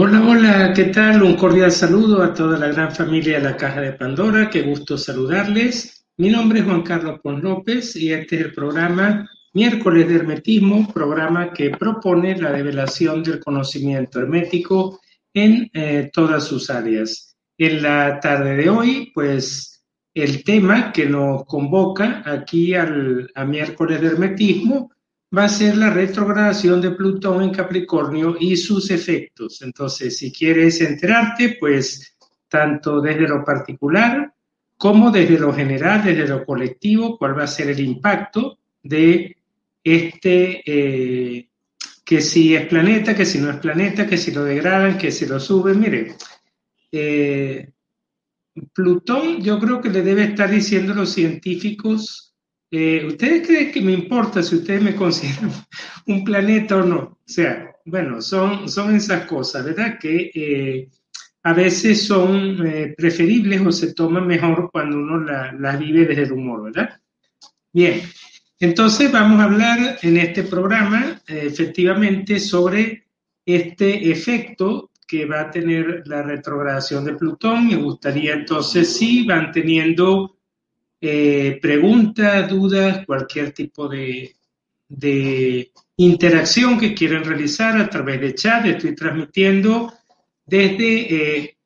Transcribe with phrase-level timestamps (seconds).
[0.00, 1.24] Hola, hola, ¿qué tal?
[1.24, 4.96] Un cordial saludo a toda la gran familia de la Caja de Pandora, qué gusto
[4.96, 6.06] saludarles.
[6.18, 10.86] Mi nombre es Juan Carlos Pons López y este es el programa Miércoles de Hermetismo,
[10.94, 15.00] programa que propone la revelación del conocimiento hermético
[15.34, 17.36] en eh, todas sus áreas.
[17.58, 24.00] En la tarde de hoy, pues el tema que nos convoca aquí al, a Miércoles
[24.00, 24.92] de Hermetismo
[25.36, 29.60] va a ser la retrogradación de Plutón en Capricornio y sus efectos.
[29.62, 32.16] Entonces, si quieres enterarte, pues
[32.48, 34.32] tanto desde lo particular
[34.78, 39.36] como desde lo general, desde lo colectivo, cuál va a ser el impacto de
[39.82, 41.48] este, eh,
[42.04, 45.26] que si es planeta, que si no es planeta, que si lo degradan, que si
[45.26, 45.80] lo suben.
[45.80, 46.14] Mire,
[46.92, 47.70] eh,
[48.72, 52.27] Plutón yo creo que le debe estar diciendo a los científicos
[52.70, 55.50] eh, ¿Ustedes creen que me importa si ustedes me consideran
[56.06, 56.98] un planeta o no?
[56.98, 59.98] O sea, bueno, son, son esas cosas, ¿verdad?
[59.98, 60.88] Que eh,
[61.42, 66.32] a veces son eh, preferibles o se toman mejor cuando uno las vive desde el
[66.32, 67.00] humor, ¿verdad?
[67.72, 68.02] Bien,
[68.60, 73.04] entonces vamos a hablar en este programa efectivamente sobre
[73.46, 77.68] este efecto que va a tener la retrogradación de Plutón.
[77.68, 80.37] Me gustaría entonces si van teniendo
[81.00, 84.34] eh, preguntas, dudas, cualquier tipo de,
[85.96, 88.64] interacción que quieran realizar a través de chat.
[88.66, 89.92] Estoy transmitiendo
[90.46, 91.56] desde eh,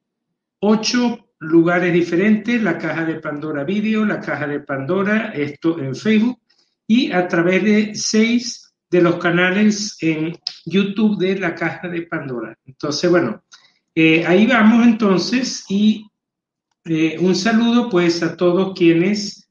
[0.61, 6.39] ocho lugares diferentes, la caja de Pandora Video, la caja de Pandora, esto en Facebook,
[6.87, 12.57] y a través de seis de los canales en YouTube de la caja de Pandora.
[12.67, 13.43] Entonces, bueno,
[13.95, 16.07] eh, ahí vamos entonces y
[16.85, 19.49] eh, un saludo pues a todos quienes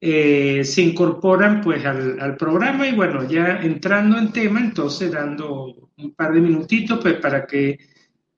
[0.00, 6.14] eh, se incorporan pues al, programa y bueno, ya entrando en tema, entonces dando un
[6.14, 7.78] par de minutitos pues para que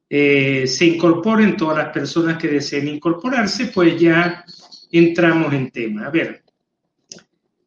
[0.09, 4.45] eh, se incorporen todas las personas que deseen incorporarse, pues ya
[4.93, 6.06] entramos en tema.
[6.06, 6.45] A ver,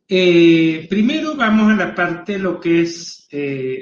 [0.07, 3.27] primero vamos a la parte lo que es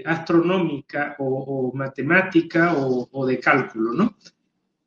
[0.04, 4.16] astronómica o, matemática o, o de cálculo, ¿no?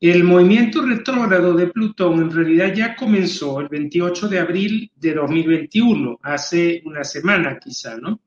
[0.01, 6.19] El movimiento retrógrado de Plutón en realidad ya comenzó el 28 de abril de 2021,
[6.23, 8.19] hace una semana quizá, ¿no?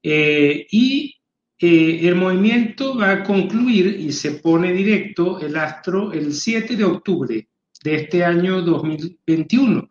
[0.00, 1.16] Eh, y
[1.58, 6.84] eh, el movimiento va a concluir y se pone directo el astro el 7 de
[6.84, 7.48] octubre
[7.82, 9.88] de este año 2021.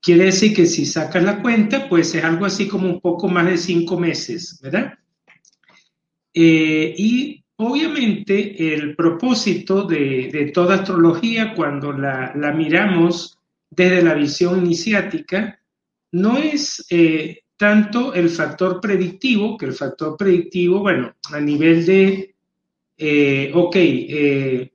[0.00, 3.46] Quiere decir que si sacas la cuenta, pues es algo así como un poco más
[3.46, 4.94] de cinco meses, ¿verdad?
[6.32, 13.38] Eh, y Obviamente, el propósito de, toda astrología, cuando la, miramos
[13.70, 15.58] desde la visión iniciática,
[16.12, 22.34] no es eh, tanto el factor predictivo, que el factor predictivo, bueno, a nivel de,
[22.98, 24.70] eh, ok, eh,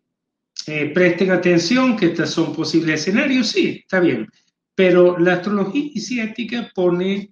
[0.94, 4.28] presten atención que estos son posibles escenarios, sí, está bien,
[4.74, 7.32] pero la astrología iniciática pone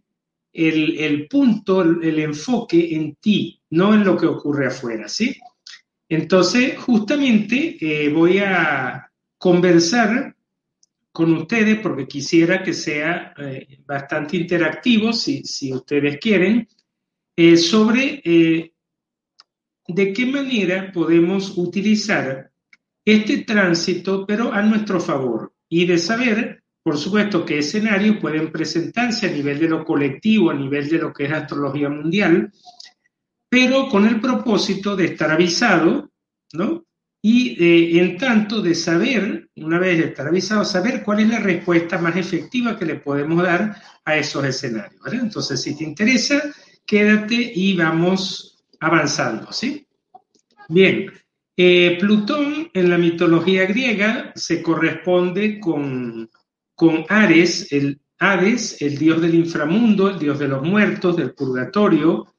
[0.51, 5.35] el, punto, el, enfoque en ti, no en lo que ocurre afuera, ¿sí?
[6.07, 10.35] Entonces, justamente eh, voy a conversar
[11.11, 16.67] con ustedes porque quisiera que sea eh, bastante interactivo, si, ustedes quieren,
[17.35, 18.21] eh, sobre
[19.87, 22.51] de qué manera podemos utilizar
[23.05, 29.27] este tránsito, pero a nuestro favor, y de saber por supuesto qué escenarios pueden presentarse
[29.27, 32.51] a nivel de lo colectivo, a nivel de lo que es astrología mundial,
[33.49, 36.09] pero con el propósito de estar avisado,
[36.53, 36.85] ¿no?
[37.21, 41.39] Y eh, en tanto de saber, una vez de estar avisado, saber cuál es la
[41.39, 43.75] respuesta más efectiva que le podemos dar
[44.05, 45.01] a esos escenarios.
[45.01, 45.17] ¿vale?
[45.17, 46.41] Entonces, si te interesa,
[46.85, 49.85] quédate y vamos avanzando, ¿sí?
[50.69, 51.11] Bien,
[51.57, 56.29] eh, Plutón en la mitología griega se corresponde con
[56.79, 62.33] con Ares, el Hades, el dios del inframundo, el dios de los muertos, del purgatorio,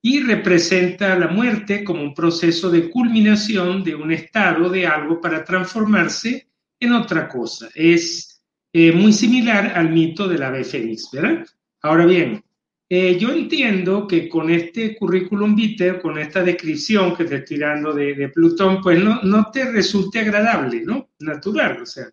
[0.00, 5.42] y representa la muerte como un proceso de culminación de un estado de algo para
[5.42, 6.46] transformarse
[6.78, 7.70] en otra cosa.
[7.74, 8.40] Es
[8.72, 11.44] eh, muy similar al mito del ave fénix, ¿verdad?
[11.82, 12.40] Ahora bien,
[12.88, 17.92] eh, yo entiendo que con este currículum vitae, con esta descripción que te estoy dando
[17.92, 21.10] de, Plutón, pues no, no te resulte agradable, ¿no?
[21.18, 22.06] Natural, o sea,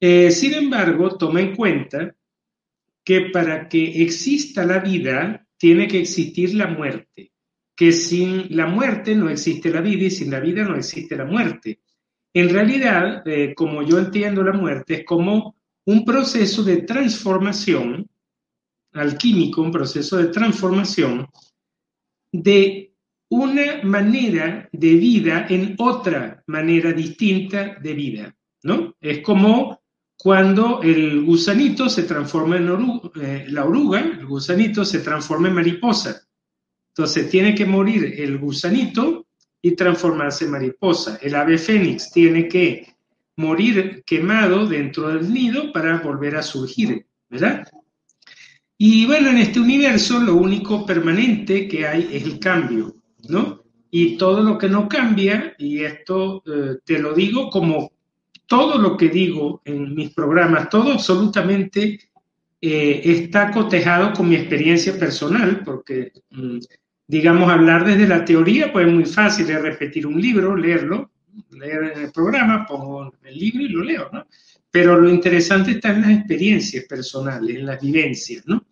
[0.00, 2.14] eh, sin embargo, toma en cuenta
[3.04, 7.32] que para que exista la vida tiene que existir la muerte,
[7.74, 11.24] que sin la muerte no existe la vida y sin la vida no existe la
[11.24, 11.80] muerte.
[12.34, 15.56] En realidad, eh, como yo entiendo la muerte, es como
[15.86, 18.08] un proceso de transformación
[18.92, 21.28] alquímico, un proceso de transformación
[22.32, 22.92] de
[23.28, 28.94] una manera de vida en otra manera distinta de vida, ¿no?
[29.00, 29.80] Es como
[30.16, 35.54] cuando el gusanito se transforma en oruga, eh, la oruga, el gusanito se transforma en
[35.54, 36.22] mariposa.
[36.88, 39.26] Entonces tiene que morir el gusanito
[39.60, 41.18] y transformarse en mariposa.
[41.20, 42.96] El ave fénix tiene que
[43.36, 47.68] morir quemado dentro del nido para volver a surgir, ¿verdad?
[48.78, 52.96] Y bueno, en este universo lo único permanente que hay es el cambio.
[53.28, 53.62] ¿no?
[53.90, 57.92] Y todo lo que no cambia, y esto eh, te lo digo como
[58.46, 61.98] todo lo que digo en mis programas, todo absolutamente
[62.60, 66.58] eh, está cotejado con mi experiencia personal, porque, mm,
[67.06, 71.10] digamos, hablar desde la teoría, pues es muy fácil, es repetir un libro, leerlo,
[71.50, 74.26] leer en el programa, pongo el libro y lo leo, ¿no?
[74.70, 78.64] Pero lo interesante está en las experiencias personales, en las vivencias, ¿no?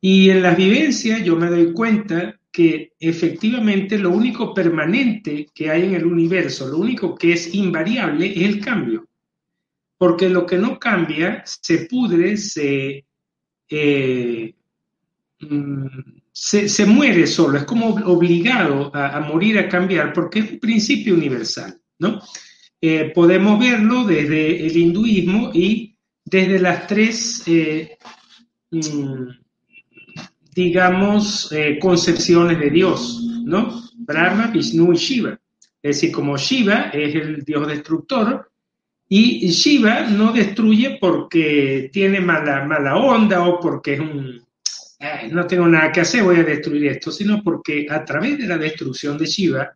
[0.00, 5.86] Y en las vivencias yo me doy cuenta que efectivamente lo único permanente que hay
[5.86, 9.08] en el universo, lo único que es invariable es el cambio.
[9.98, 13.04] Porque lo que no cambia se pudre, se,
[13.68, 14.54] eh,
[15.40, 15.86] mm,
[16.30, 21.76] se, muere solo, es como obligado a, morir, a cambiar, porque es un principio universal.
[21.98, 22.20] ¿no?
[22.80, 27.42] Eh, podemos verlo desde el hinduismo y desde las tres...
[27.48, 27.98] Eh,
[28.70, 29.43] mm,
[30.54, 33.82] digamos, eh, concepciones de Dios, ¿no?
[33.96, 35.38] Brahma, Vishnu y Shiva.
[35.82, 38.50] Es decir, como Shiva es el dios destructor,
[39.08, 44.44] y Shiva no destruye porque tiene mala, mala onda o porque es un,
[45.30, 48.56] no tengo nada que hacer, voy a destruir esto, sino porque a través de la
[48.56, 49.74] destrucción de Shiva,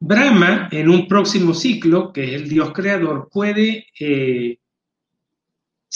[0.00, 4.58] Brahma, en un próximo ciclo, que es el dios creador, puede eh,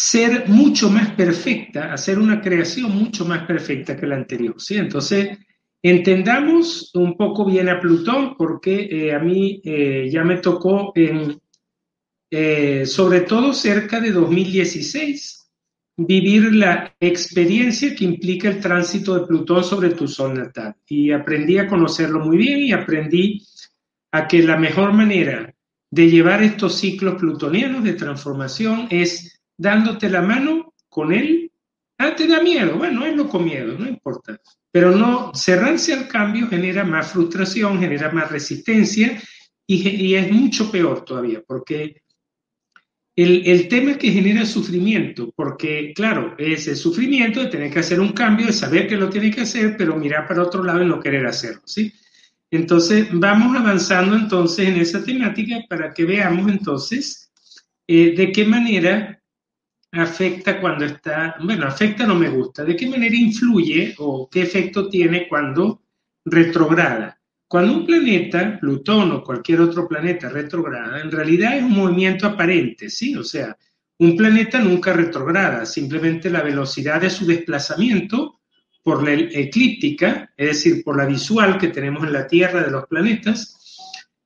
[0.01, 4.55] ser mucho más perfecta, hacer una creación mucho más perfecta que la anterior.
[4.57, 4.77] ¿sí?
[4.77, 5.37] Entonces,
[5.83, 11.41] entendamos un poco bien a Plutón, porque eh, a mí eh, ya me tocó, en,
[12.31, 15.51] eh, sobre todo cerca de 2016,
[15.97, 20.77] vivir la experiencia que implica el tránsito de Plutón sobre tu sol natal.
[20.87, 23.45] Y aprendí a conocerlo muy bien y aprendí
[24.13, 25.53] a que la mejor manera
[25.91, 31.53] de llevar estos ciclos plutonianos de transformación es dándote la mano con él.
[31.99, 32.79] Ah, te da miedo.
[32.79, 34.41] Bueno, lo con miedo, no importa.
[34.71, 39.21] Pero no, cerrarse al cambio genera más frustración, genera más resistencia
[39.67, 42.03] y, es mucho peor todavía, porque
[43.15, 48.01] el, el, tema que genera sufrimiento, porque claro, es el sufrimiento de tener que hacer
[48.01, 50.87] un cambio, de saber que lo tiene que hacer, pero mirar para otro lado y
[50.87, 51.93] no querer hacerlo, ¿sí?
[52.51, 57.31] Entonces, vamos avanzando entonces en esa temática para que veamos entonces
[57.87, 59.18] eh, de qué manera
[59.93, 64.89] afecta cuando está, bueno, afecta no me gusta, de qué manera influye o qué efecto
[64.89, 65.83] tiene cuando
[66.25, 67.19] retrograda.
[67.47, 72.91] Cuando un planeta, Plutón o cualquier otro planeta retrograda, en realidad es un movimiento aparente,
[72.91, 73.17] ¿sí?
[73.17, 73.57] O sea,
[74.01, 78.41] un planeta nunca retrograda, simplemente la velocidad de su desplazamiento
[78.83, 82.87] por la eclíptica, es decir, por la visual que tenemos en la Tierra de los
[82.87, 83.57] planetas,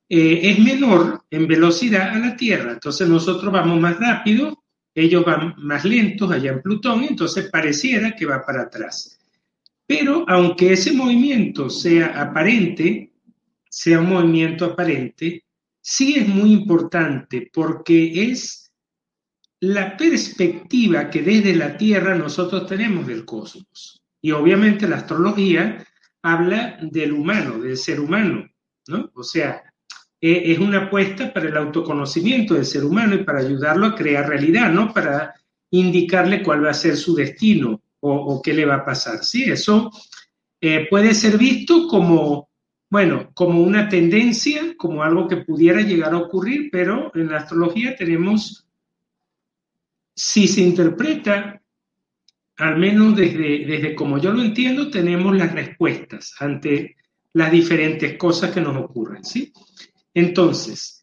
[0.08, 2.72] eh, es menor en velocidad a la Tierra.
[2.72, 4.61] Entonces nosotros vamos más rápido
[4.94, 9.18] ellos van más lentos allá en Plutón, entonces pareciera que va para atrás.
[9.86, 13.12] Pero aunque ese movimiento sea aparente,
[13.68, 15.44] sea un movimiento aparente,
[15.80, 18.70] sí es muy importante porque es
[19.60, 24.02] la perspectiva que desde la Tierra nosotros tenemos del cosmos.
[24.20, 25.84] Y obviamente la astrología
[26.22, 28.48] habla del humano, del ser humano,
[28.88, 29.10] ¿no?
[29.14, 29.71] O sea,
[30.24, 34.28] eh, es una apuesta para el autoconocimiento del ser humano y para ayudarlo a crear
[34.28, 35.34] realidad, no para
[35.72, 39.24] indicarle cuál va a ser su destino o, qué le va a pasar.
[39.24, 39.90] Sí, eso
[40.60, 42.50] eh, puede ser visto como,
[42.88, 47.96] bueno, como una tendencia, como algo que pudiera llegar a ocurrir, pero en la astrología
[47.96, 48.64] tenemos,
[50.14, 51.60] si se interpreta,
[52.58, 56.96] al menos desde, desde como yo lo entiendo, tenemos las respuestas ante
[57.32, 59.52] las diferentes cosas que nos ocurren, ¿sí?
[60.14, 61.02] Entonces,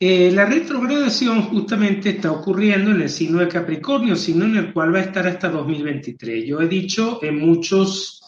[0.00, 4.94] eh, la retrogradación justamente está ocurriendo en el signo de Capricornio, signo en el cual
[4.94, 6.46] va a estar hasta 2023.
[6.46, 8.22] Yo he dicho en muchos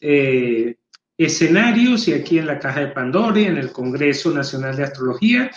[0.00, 0.78] eh,
[1.16, 5.50] escenarios y aquí en la Caja de Pandora, en el Congreso Nacional de Astrología,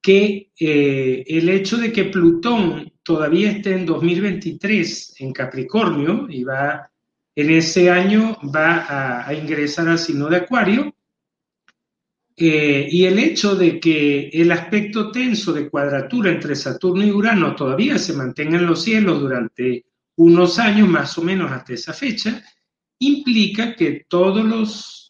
[0.00, 6.92] que eh, el hecho de que Plutón todavía esté en 2023 en Capricornio y va
[7.34, 10.95] en ese año va a ingresar al signo de Acuario,
[12.38, 17.54] eh, y el hecho de que el aspecto tenso de cuadratura entre Saturno y Urano
[17.56, 22.42] todavía se mantenga en los cielos durante unos años más o menos hasta esa fecha,
[22.98, 25.08] implica que todos los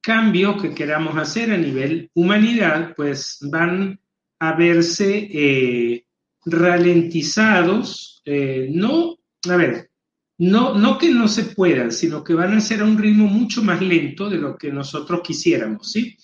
[0.00, 4.00] cambios que queramos hacer a nivel humanidad, pues van
[4.38, 6.04] a verse eh,
[6.44, 9.16] ralentizados, eh, no,
[9.48, 9.90] a ver,
[10.38, 13.62] no, no que no se puedan, sino que van a ser a un ritmo mucho
[13.62, 16.16] más lento de lo que nosotros quisiéramos, ¿sí?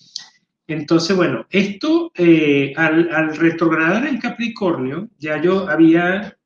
[0.71, 6.37] Entonces, bueno, esto eh, al, retrogradar en Capricornio, ya yo había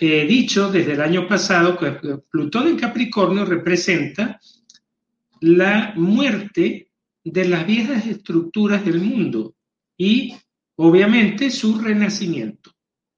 [0.00, 1.90] dicho desde el año pasado que
[2.30, 4.38] Plutón en Capricornio representa
[5.40, 6.92] la muerte
[7.24, 9.54] de las viejas estructuras del mundo
[9.96, 10.34] y
[10.76, 12.70] obviamente su renacimiento.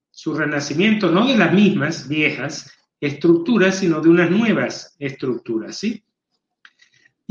[0.09, 6.03] Su renacimiento no de las mismas viejas estructuras, sino de unas nuevas estructuras, ¿sí?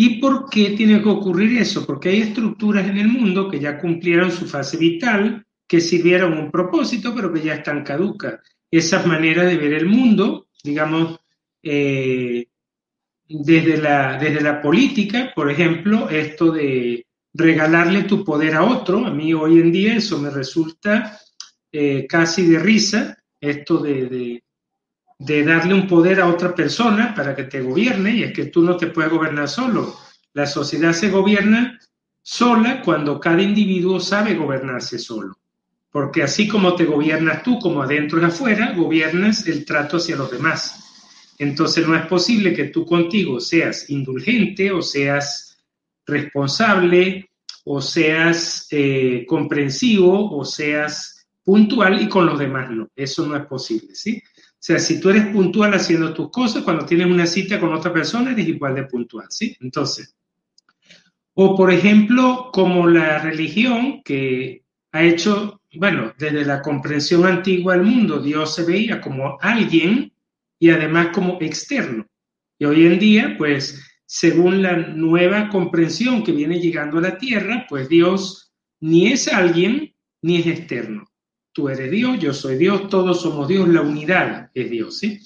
[0.03, 1.85] ¿Y por qué tiene que ocurrir eso?
[1.85, 6.51] Porque hay estructuras en el mundo que ya cumplieron su fase vital, que sirvieron un
[6.51, 8.41] propósito, pero que ya están caducas.
[8.71, 11.21] Esas maneras de ver el mundo, digamos,
[11.63, 12.47] eh,
[13.29, 17.05] desde la, desde la política, por ejemplo, esto de
[17.35, 21.21] regalarle tu poder a otro, a mí hoy en día eso me resulta
[21.71, 24.45] eh, casi de risa, esto de, de,
[25.21, 28.77] darle un poder a otra persona para que te gobierne, y es que tú no
[28.77, 29.95] te puedes gobernar solo.
[30.33, 31.79] La sociedad se gobierna
[32.23, 35.37] sola cuando cada individuo sabe gobernarse solo.
[35.91, 40.31] Porque así como te gobiernas tú, como adentro y afuera, gobiernas el trato hacia los
[40.31, 41.35] demás.
[41.39, 45.59] Entonces no es posible que tú contigo seas indulgente o seas
[46.07, 47.31] responsable
[47.65, 52.89] o seas eh, comprensivo o seas puntual y con los demás no.
[52.95, 54.23] Eso no es posible, ¿sí?
[54.63, 58.33] Sea, si tú eres puntual haciendo tus cosas, cuando tienes una cita con otra persona,
[58.33, 59.57] eres igual de puntual, ¿sí?
[59.61, 60.15] Entonces,
[61.33, 67.87] o por ejemplo, como la religión que ha hecho, bueno, desde la comprensión antigua del
[67.87, 70.13] mundo, Dios se veía como alguien
[70.59, 72.07] y además como externo.
[72.59, 77.65] Y hoy en día, pues, según la nueva comprensión que viene llegando a la tierra,
[77.67, 81.10] pues Dios ni es alguien ni es externo.
[81.53, 85.21] Tú eres Dios, yo soy Dios, todos somos Dios, la unidad es Dios, ¿sí?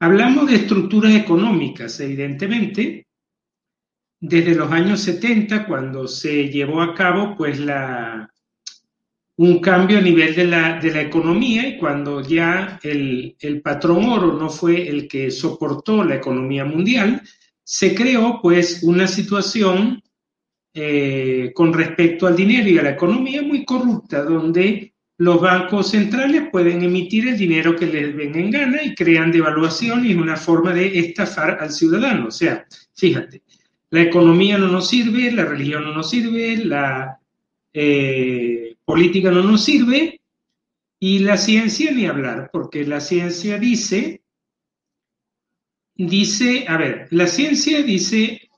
[0.00, 3.06] Hablamos de estructuras económicas, evidentemente,
[4.20, 8.30] desde los años 70, cuando se llevó a cabo pues la,
[9.36, 14.04] un cambio a nivel de la, de la economía y cuando ya el, el, patrón
[14.06, 17.20] oro no fue el que soportó la economía mundial,
[17.62, 20.02] se creó pues una situación
[20.72, 26.48] eh, con respecto al dinero y a la economía muy corrupta, donde los bancos centrales
[26.50, 30.36] pueden emitir el dinero que les venga en gana y crean devaluación y es una
[30.36, 32.28] forma de estafar al ciudadano.
[32.28, 33.42] O sea, fíjate,
[33.90, 37.18] la economía no nos sirve, la religión no nos sirve, la...
[37.72, 40.20] Eh, política no nos sirve
[40.98, 44.22] y la ciencia ni hablar, porque la ciencia dice,
[45.94, 48.48] dice, a ver, la ciencia dice,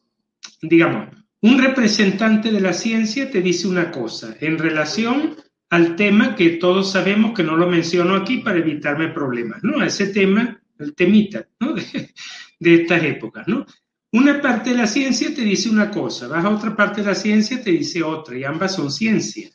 [0.63, 1.09] digamos,
[1.41, 5.37] un representante de la ciencia te dice una cosa en relación
[5.71, 9.83] al tema que todos sabemos que no lo menciono aquí para evitarme problemas, ¿no?
[9.83, 11.73] ese tema, el temita, ¿no?
[11.75, 12.11] De,
[12.59, 13.67] de estas épocas, ¿no?
[14.13, 17.15] Una parte de la ciencia te dice una cosa, vas a otra parte de la
[17.15, 19.51] ciencia te dice otra, y ambas son ciencia.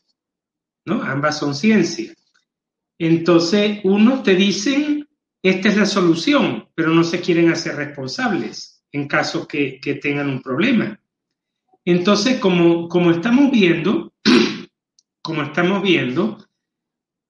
[0.85, 1.01] ¿no?
[1.03, 2.13] Ambas son ciencia.
[2.97, 5.07] Entonces, unos te dicen,
[5.41, 10.41] esta es la solución, pero no se quieren hacer responsables en caso que, tengan un
[10.41, 10.99] problema.
[11.85, 14.13] Entonces, como, como estamos viendo,
[15.21, 16.37] como estamos viendo,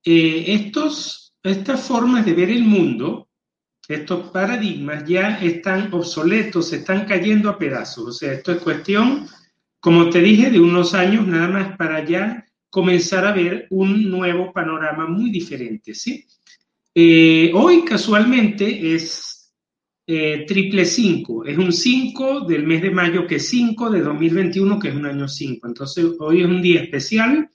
[0.03, 3.29] eh, estos, estas formas de ver el mundo,
[3.87, 8.07] estos paradigmas ya están obsoletos, se están cayendo a pedazos.
[8.07, 9.27] O sea, esto es cuestión,
[9.79, 14.53] como te dije, de unos años nada más para allá comenzar a ver un nuevo
[14.53, 16.25] panorama muy diferente, ¿sí?
[16.95, 19.53] Eh, hoy casualmente es
[20.07, 24.79] eh, triple 5, es un 5 del mes de mayo que es 5 de 2021
[24.79, 25.67] que es un año 5.
[25.67, 27.49] Entonces hoy es un día especial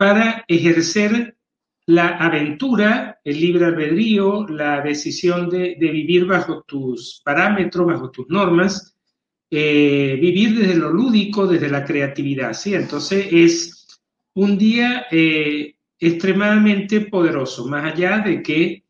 [0.00, 1.36] para ejercer
[1.84, 8.96] la aventura, el libre albedrío, la decisión de, vivir bajo tus parámetros, bajo tus normas,
[9.50, 12.74] eh, vivir desde lo lúdico, desde la creatividad, ¿sí?
[12.74, 14.00] Entonces es
[14.32, 18.84] un día eh, extremadamente poderoso, más allá de que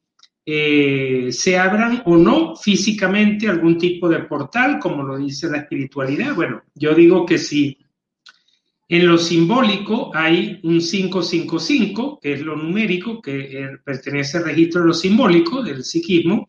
[0.47, 6.37] eh, se abran o no físicamente algún tipo de portal, como lo dice la espiritualidad.
[6.37, 7.76] Bueno, yo digo que si
[8.91, 14.81] en lo simbólico hay un 555, que es lo numérico, que eh, pertenece al registro
[14.81, 16.49] de lo simbólico del psiquismo,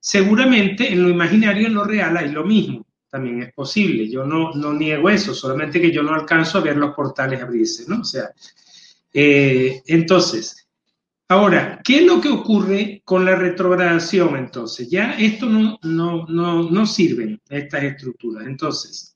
[0.00, 4.10] seguramente en lo imaginario, en lo real, hay lo mismo también es posible.
[4.10, 7.84] Yo no, no niego eso, solamente que yo no alcanzo a ver los portales abrirse,
[7.88, 8.00] ¿no?
[8.00, 8.30] O sea,
[9.12, 10.68] eh, entonces,
[11.28, 14.90] ahora, ¿qué es lo que ocurre con la retrogradación entonces?
[14.90, 18.46] Ya esto no, no, no, no estas estructuras.
[18.46, 19.15] Entonces,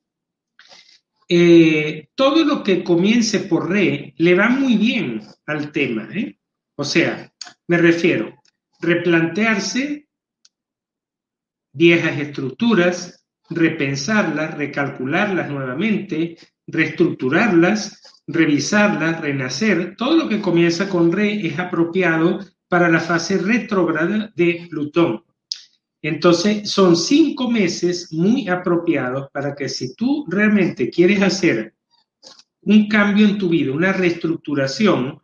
[1.32, 6.08] eh, todo lo que comience por re le va muy bien al tema.
[6.12, 6.40] ¿eh?
[6.74, 7.32] O sea,
[7.68, 8.34] me refiero,
[8.80, 10.08] replantearse
[11.72, 21.60] viejas estructuras, repensarlas, recalcularlas nuevamente, reestructurarlas, revisarlas, renacer, todo lo que comienza con re es
[21.60, 25.22] apropiado para la fase retrógrada de Plutón.
[26.02, 31.74] Entonces, son cinco meses muy apropiados para que si tú realmente quieres hacer
[32.62, 35.20] un cambio en tu vida, una reestructuración,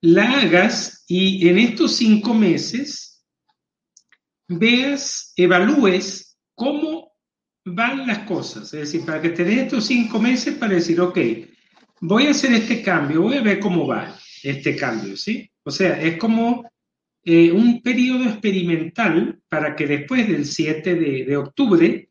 [0.00, 3.24] la hagas y en estos cinco meses
[4.48, 7.12] veas, evalúes cómo
[7.64, 8.64] van las cosas.
[8.74, 11.18] Es decir, para que te estos cinco meses para decir, ok,
[12.00, 15.50] voy a hacer este cambio, voy a ver cómo va este cambio, ¿sí?
[15.62, 16.71] O sea, es como
[17.24, 22.08] eh, un periodo experimental para que después del 7 de, de octubre,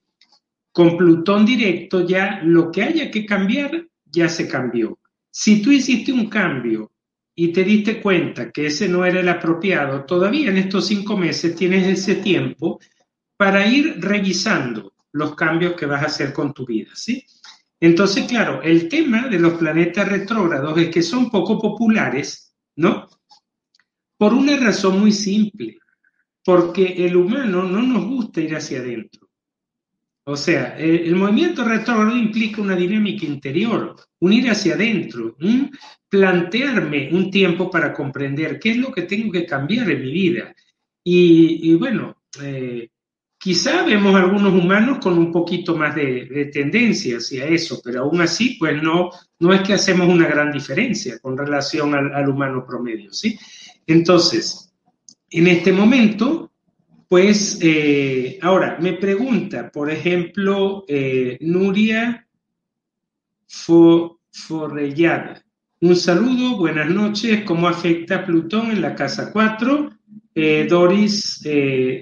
[0.72, 5.00] con Plutón directo, ya lo que haya que cambiar, ya se cambió.
[5.30, 6.92] Si tú hiciste un cambio
[7.36, 11.56] y te diste cuenta que ese no era el apropiado, todavía en estos cinco meses
[11.56, 12.80] tienes ese tiempo
[13.38, 17.26] para ir revisando los cambios que vas a hacer con tu vida, ¿sí?
[17.80, 23.10] Entonces, claro, el tema de los planetas retrógrados es que son poco populares, ¿no?
[24.22, 25.80] Por una razón muy simple,
[26.46, 29.28] porque el humano no nos gusta ir hacia adentro.
[30.26, 35.72] O sea, el, movimiento retrógrado implica una dinámica interior, un ir hacia adentro, un
[36.08, 40.54] plantearme un tiempo para comprender qué es lo que tengo que cambiar en mi vida.
[41.04, 42.90] Y, bueno, eh,
[43.40, 48.56] quizá vemos algunos humanos con un poquito más de, tendencia hacia eso, pero aún así,
[48.60, 49.10] pues no,
[49.40, 53.36] no es que hacemos una gran diferencia con relación al, al humano promedio, ¿sí?
[53.88, 54.72] Entonces,
[55.30, 56.52] en este momento,
[57.08, 62.26] pues, eh, ahora me pregunta, por ejemplo, eh, Nuria
[64.32, 65.44] Forrellada.
[65.82, 67.44] Un saludo, buenas noches.
[67.44, 69.90] ¿Cómo afecta Plutón en la casa 4?
[70.34, 71.46] Eh, Doris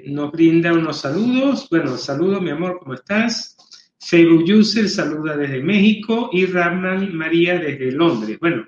[0.06, 1.68] nos brinda unos saludos.
[1.72, 3.58] Bueno, saludo, mi amor, ¿cómo estás?
[4.00, 8.38] Facebook User saluda desde México y Ramnan María desde Londres.
[8.40, 8.66] Bueno,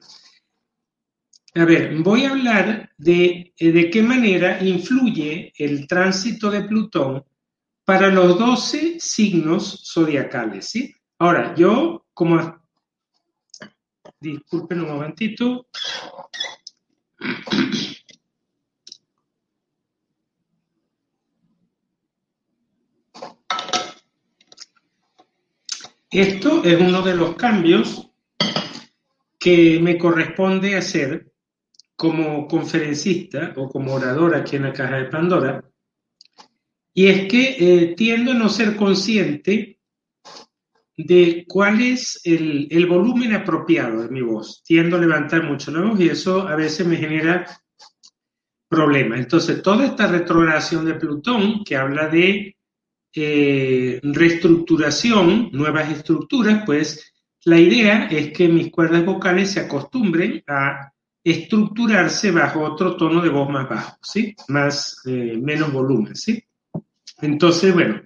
[1.53, 7.25] a ver, voy a hablar de, eh, de qué manera influye el tránsito de Plutón
[7.83, 10.95] para los 12 signos zodiacales, ¿sí?
[11.19, 12.61] Ahora, yo como...
[14.19, 15.67] Disculpen un momentito.
[26.11, 28.09] Esto es uno de los cambios
[29.39, 31.30] que me corresponde hacer
[32.01, 35.63] como conferencista o como orador aquí en la Caja de Pandora,
[36.95, 39.77] y es que eh, tiendo a no ser consciente
[40.97, 44.63] de cuál es el, el, volumen apropiado de mi voz.
[44.63, 47.45] Tiendo a levantar mucho la voz y eso a veces me genera
[48.67, 49.19] problemas.
[49.19, 52.57] Entonces, toda esta retrogradación de Plutón, que habla de
[53.13, 57.13] eh, reestructuración, nuevas estructuras, pues
[57.45, 60.91] la idea es que mis cuerdas vocales se acostumbren a
[61.23, 64.35] estructurarse bajo otro tono de voz más bajo, ¿sí?
[64.47, 66.43] Más, eh, menos volumen, ¿sí?
[67.21, 68.01] Entonces, bueno,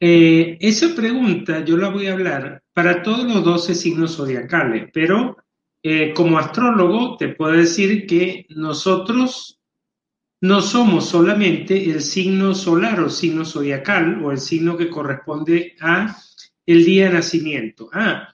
[0.00, 5.36] eh, esa pregunta yo la voy a hablar para todos los 12 signos zodiacales, pero
[5.82, 9.60] eh, como astrólogo te puedo decir que nosotros
[10.40, 16.16] no somos solamente el signo solar o signo zodiacal o el signo que corresponde a
[16.66, 17.88] el día de nacimiento.
[17.92, 18.31] Ah,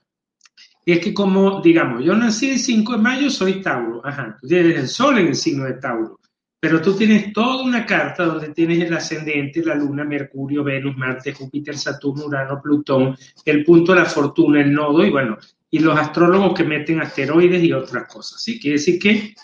[0.89, 4.01] y es que como, digamos, yo nací el 5 de mayo, soy Tauro.
[4.03, 6.19] Ajá, tú tienes el Sol en el signo de Tauro.
[6.59, 11.31] Pero tú tienes toda una carta donde tienes el ascendente, la Luna, Mercurio, Venus, Marte,
[11.31, 15.37] Júpiter, Saturno, Urano, Plutón, el punto de la fortuna, el nodo, y bueno,
[15.69, 18.41] y los astrólogos que meten asteroides y otras cosas.
[18.41, 18.59] ¿sí?
[18.59, 19.35] Quiere decir que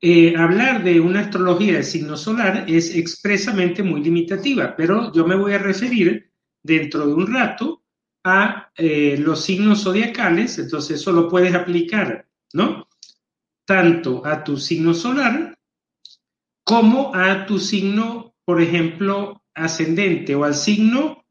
[0.00, 5.36] eh, hablar de una astrología de signo solar es expresamente muy limitativa, pero yo me
[5.36, 7.81] voy a referir dentro de un rato
[8.24, 12.88] a eh, los signos zodiacales, entonces eso lo puedes aplicar, ¿no?
[13.64, 15.58] Tanto a tu signo solar
[16.64, 21.22] como a tu signo, por ejemplo, ascendente o al signo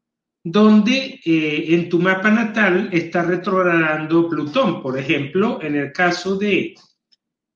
[0.44, 4.82] donde eh, en tu mapa natal está retrogradando Plutón.
[4.82, 6.74] Por ejemplo, en el caso de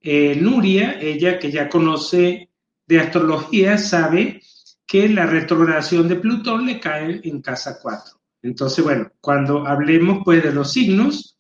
[0.00, 2.50] eh, Nuria, ella que ya conoce
[2.86, 4.40] de astrología, sabe
[4.86, 8.20] que la retrogradación de Plutón le cae en casa 4.
[8.42, 11.36] Entonces, bueno, cuando hablemos pues de los signos,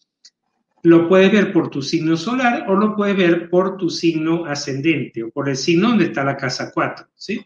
[0.82, 5.22] lo puedes ver por tu signo solar o lo puedes ver por tu signo ascendente
[5.24, 7.44] o por el signo donde está la casa 4, ¿sí?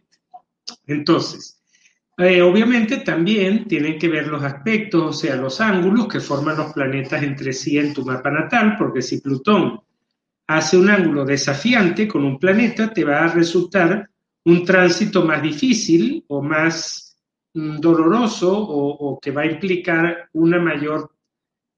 [0.86, 1.56] Entonces,
[2.18, 6.72] Eh, obviamente también tienen que ver los aspectos, o sea, los ángulos que forman los
[6.74, 9.80] planetas entre sí en tu mapa natal, porque si Plutón
[10.46, 14.10] hace un ángulo desafiante con un planeta, te va a resultar
[14.44, 17.09] un tránsito más difícil o más
[17.52, 21.10] doloroso o, que va a implicar una mayor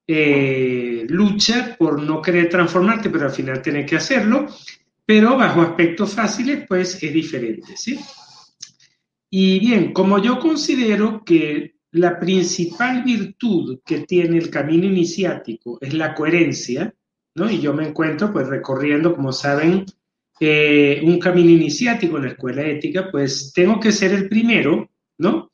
[0.07, 4.47] eh, lucha por no querer transformarte, pero al final tener que hacerlo,
[5.05, 7.99] pero bajo aspectos fáciles, pues es diferente, ¿sí?
[9.29, 15.93] Y bien, como yo considero que la principal virtud que tiene el camino iniciático es
[15.93, 16.93] la coherencia,
[17.35, 17.49] ¿no?
[17.49, 19.85] Y yo me encuentro pues recorriendo, como saben,
[20.39, 25.52] eh, un camino iniciático en la escuela ética, pues tengo que ser el primero, ¿no?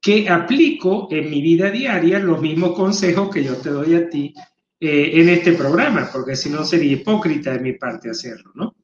[0.00, 4.32] Que aplico en mi vida diaria los mismos consejos que yo te doy a ti
[4.80, 8.74] eh, en este programa, porque si no sería hipócrita de mi parte hacerlo, ¿no?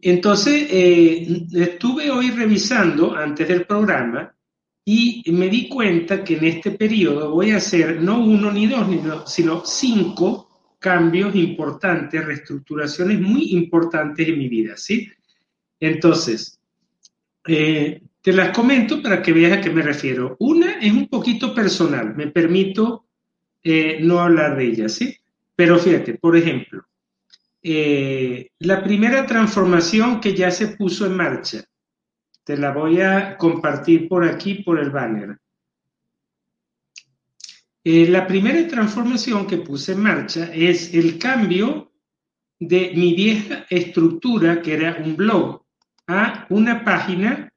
[0.00, 4.32] Entonces, eh, estuve hoy revisando antes del programa
[4.84, 8.86] y me di cuenta que en este periodo voy a hacer no uno ni dos,
[9.32, 15.08] sino cinco cambios importantes, reestructuraciones muy importantes en mi vida, ¿sí?
[15.80, 16.60] Entonces,
[17.48, 20.34] eh, te las comento para que veas a qué me refiero.
[20.40, 23.06] Una es un poquito personal, me permito
[23.62, 25.16] eh, no hablar de ella, ¿sí?
[25.54, 26.84] Pero fíjate, por ejemplo,
[27.62, 31.62] eh, la primera transformación que ya se puso en marcha.
[32.42, 35.38] Te la voy a compartir por aquí, por el banner.
[37.84, 41.92] Eh, la primera transformación que puse en marcha es el cambio
[42.58, 45.62] de mi vieja estructura, que era un blog,
[46.08, 47.52] a una página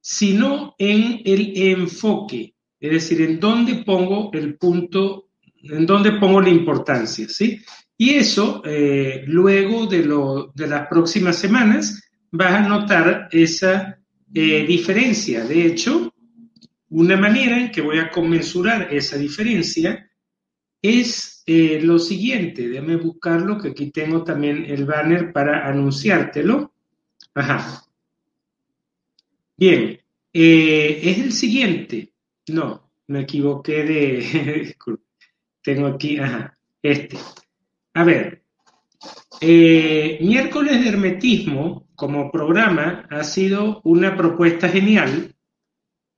[0.00, 2.54] sino en el enfoque.
[2.78, 5.30] Es decir, en dónde pongo el punto,
[5.62, 7.60] en dónde pongo la importancia, ¿sí?
[7.96, 13.98] Y eso, eh, luego de, lo, de las próximas semanas, vas a notar esa
[14.34, 15.44] eh, diferencia.
[15.44, 16.12] De hecho,
[16.90, 20.10] una manera en que voy a comensurar esa diferencia
[20.82, 22.68] es eh, lo siguiente.
[22.68, 26.75] Déjame buscarlo, que aquí tengo también el banner para anunciártelo.
[27.36, 27.84] Ajá.
[29.56, 30.00] Bien,
[30.32, 32.12] es el siguiente.
[32.48, 34.76] No, me equivoqué de...
[35.62, 37.18] Tengo aquí, ajá, este.
[37.94, 38.44] A ver,
[39.40, 45.34] eh, miércoles de hermetismo como programa ha sido una propuesta genial.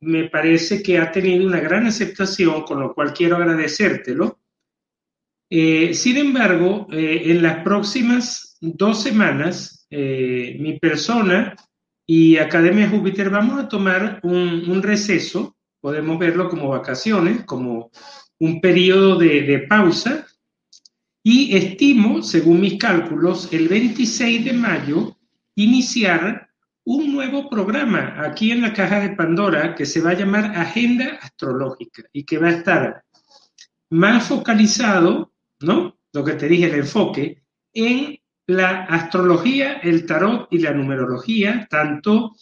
[0.01, 4.39] Me parece que ha tenido una gran aceptación, con lo cual quiero agradecértelo.
[5.51, 11.57] Eh, sin embargo, eh, en las próximas dos semanas, mi persona
[12.07, 17.91] y Academia Júpiter vamos a tomar un receso podemos verlo como vacaciones, como
[18.41, 20.27] un periodo de, pausa.
[21.23, 25.17] Y estimo, según mis cálculos, el 26 de mayo
[25.57, 26.49] iniciar
[26.85, 31.19] un nuevo programa aquí en la caja de Pandora que se va a llamar Agenda
[31.21, 33.05] Astrológica y que va a estar
[33.91, 35.99] más focalizado, ¿no?
[36.13, 37.43] Lo que te dije, el enfoque,
[37.75, 42.35] en la astrología, el tarot y la numerología, tanto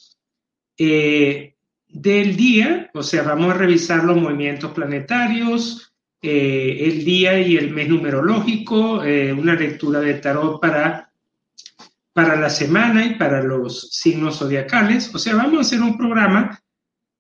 [0.79, 1.57] eh,
[1.89, 5.93] del día, o sea, vamos a revisar los movimientos planetarios,
[6.23, 11.11] eh, el día y el mes numerológico, eh, una lectura de tarot para,
[12.13, 15.13] para la semana y para los signos zodiacales.
[15.13, 16.63] O sea, vamos a hacer un programa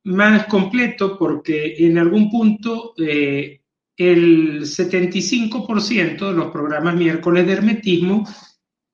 [0.05, 8.25] más completo porque en algún punto el 75% de los programas miércoles de hermetismo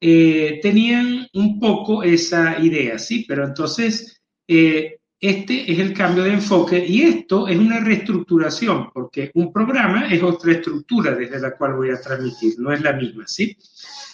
[0.04, 3.24] eh, tenían un poco esa idea, ¿sí?
[3.28, 9.30] Pero entonces, eh, este es el cambio de enfoque y esto es una reestructuración, porque
[9.34, 13.28] un programa es otra estructura desde la cual voy a transmitir, no es la misma,
[13.28, 13.56] ¿sí?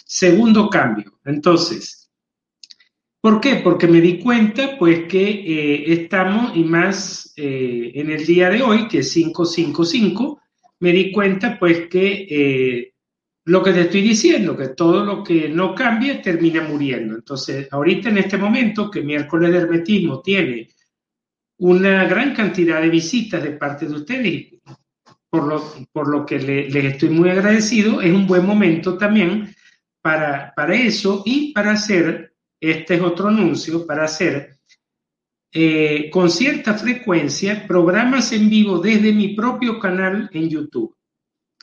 [0.05, 2.11] Segundo cambio, entonces,
[3.19, 3.55] ¿por qué?
[3.55, 8.87] Porque me di cuenta, pues, que eh, estamos, y más en el día de hoy,
[8.87, 10.39] que es 555,
[10.81, 12.88] me di cuenta, pues, que
[13.49, 17.15] lo que te estoy diciendo, que todo lo que no cambia termina muriendo.
[17.15, 20.69] Entonces, ahorita en este momento que miércoles de hermetismo tiene
[21.57, 24.53] una gran cantidad de visitas de parte de ustedes,
[25.31, 29.55] por lo, por lo que les estoy muy agradecido, es un buen momento también
[29.99, 34.59] para, para eso y para hacer, este es otro anuncio, para hacer
[35.51, 40.98] eh, con cierta frecuencia programas en vivo desde mi propio canal en YouTube.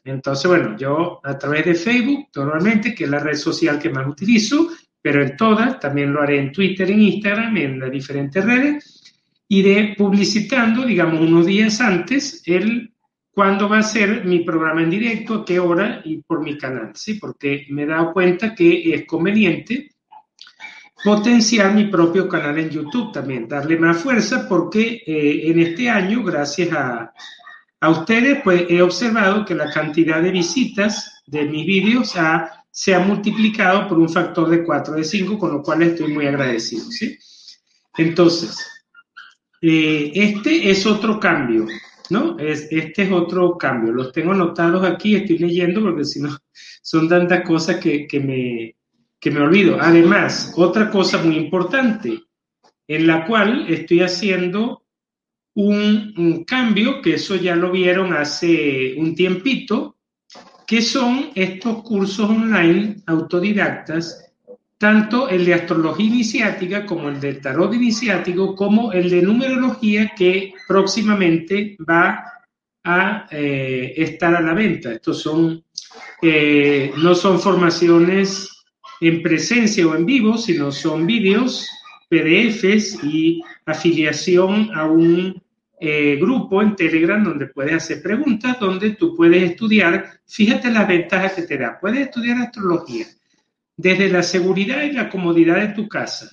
[0.07, 4.07] Entonces, bueno, yo a través de Facebook, normalmente, que es la red social que más
[4.07, 4.69] utilizo,
[5.03, 9.15] pero en todas, también lo haré en Twitter, en Instagram, en las diferentes redes,
[9.49, 12.93] iré publicitando, digamos, unos días antes el
[13.31, 16.93] cuándo va a ser mi programa en directo, a qué hora y por mi canal,
[16.95, 17.15] ¿sí?
[17.15, 19.91] Porque me he dado cuenta que es conveniente
[21.05, 26.25] potenciar mi propio canal en YouTube también, darle más fuerza porque eh, en este año,
[26.25, 27.13] gracias a,
[27.87, 32.15] a ustedes, pues he observado que la cantidad de visitas de mis vídeos
[32.71, 36.27] se ha multiplicado por un factor de 4 de 5, con lo cual estoy muy
[36.27, 36.85] agradecido.
[36.91, 37.17] ¿sí?
[37.97, 38.59] Entonces,
[39.63, 41.69] eh, este es otro cambio,
[42.11, 42.37] ¿no?
[42.41, 43.93] Es, este es otro cambio.
[43.93, 46.37] Los tengo anotados aquí, estoy leyendo porque si no
[46.83, 48.77] son tantas cosas que, que, me,
[49.21, 49.79] que me olvido.
[49.81, 52.21] Además, otra cosa muy importante,
[52.89, 54.86] en la cual estoy haciendo
[55.57, 59.97] un, cambio, que eso ya lo vieron hace un tiempito,
[60.67, 64.35] que son estos cursos online autodidactas,
[64.77, 70.53] tanto el de astrología iniciática como el de tarot iniciático, como el de numerología que
[70.69, 72.23] próximamente va
[72.85, 74.93] a eh, estar a la venta.
[74.93, 75.65] Estos son,
[76.21, 78.51] eh, no son formaciones
[79.01, 81.67] en presencia o en vivo, sino son vídeos,
[82.11, 85.46] PDFs y afiliación a un
[85.79, 91.35] eh, grupo en Telegram donde puedes hacer preguntas, donde tú puedes estudiar, fíjate las ventajas
[91.35, 93.07] que te da, puedes estudiar astrología
[93.77, 96.31] desde la seguridad y la comodidad de tu casa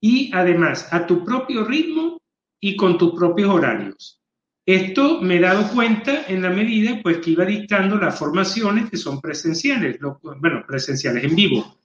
[0.00, 2.20] y además a tu propio ritmo
[2.60, 4.20] y con tus propios horarios.
[4.66, 8.96] Esto me he dado cuenta en la medida pues que iba dictando las formaciones que
[8.96, 11.78] son presenciales, bueno, presenciales en vivo.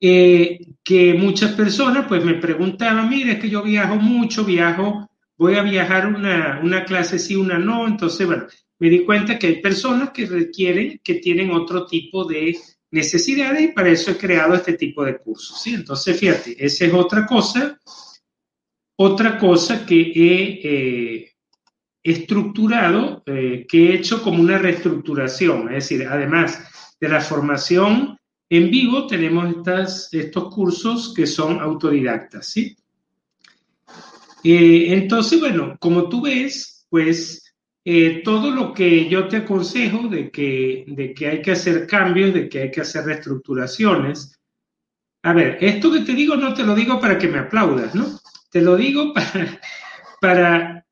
[0.00, 5.56] Eh, que muchas personas pues me preguntaban, mire, es que yo viajo mucho, viajo voy
[5.56, 8.46] a viajar una, una clase sí, una no, entonces, bueno,
[8.78, 12.58] me di cuenta que hay personas que requieren, que tienen otro tipo de
[12.90, 15.74] necesidades y para eso he creado este tipo de cursos, ¿sí?
[15.74, 17.80] Entonces, fíjate, esa es otra cosa,
[18.96, 21.32] otra cosa que he eh,
[22.02, 28.18] estructurado, eh, que he hecho como una reestructuración, es decir, además de la formación
[28.50, 32.76] en vivo, tenemos estas, estos cursos que son autodidactas, ¿sí?
[34.44, 40.30] Eh, entonces, bueno, como tú ves, pues eh, todo lo que yo te aconsejo de
[40.30, 44.38] que, de que hay que hacer cambios, de que hay que hacer reestructuraciones.
[45.22, 48.06] A ver, esto que te digo no te lo digo para que me aplaudas, ¿no?
[48.50, 49.60] Te lo digo para,
[50.20, 50.86] para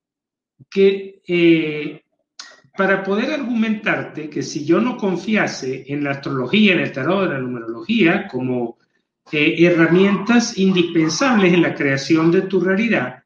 [0.71, 1.23] que...
[1.27, 2.03] Eh,
[2.77, 7.33] para poder argumentarte que si yo no confiase en la astrología, en el tarot, en
[7.33, 8.79] la numerología, como
[9.31, 13.20] herramientas indispensables en la creación de tu realidad,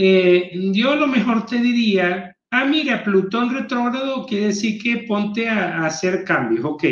[0.00, 5.84] eh, yo lo mejor te diría, ah, mira, Plutón retrógrado quiere decir que ponte a,
[5.84, 6.84] hacer cambios, ok,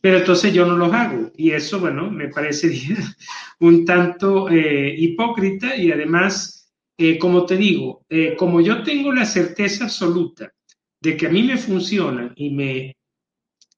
[0.00, 1.32] pero entonces yo no los hago.
[1.36, 2.96] Y eso, bueno, me parecería
[3.60, 8.04] un tanto eh, hipócrita y además, eh, como te digo,
[8.38, 10.52] como yo tengo la certeza absoluta
[11.00, 12.96] de que a mí me funciona y me